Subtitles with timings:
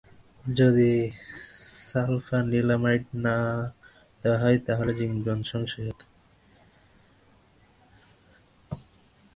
[0.59, 0.91] যদি
[1.87, 3.35] সালফানিলামাইড না
[4.21, 6.17] দেওয়া হয়, তাহলে জীবন সংশয় হতে পারে।